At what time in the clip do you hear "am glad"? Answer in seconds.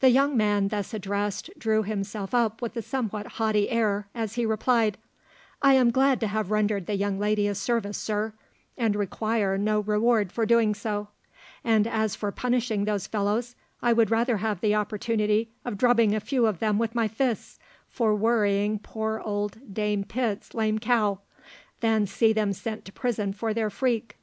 5.74-6.18